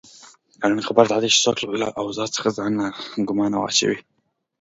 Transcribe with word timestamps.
اړینه 0.63 0.83
خبره 0.87 1.07
داده 1.11 1.27
چې 1.33 1.37
څوک 1.45 1.57
له 1.81 1.87
اوضاع 2.01 2.27
څخه 2.35 2.49
ځان 2.57 2.71
ناګومانه 3.17 3.55
واچوي. 3.59 3.99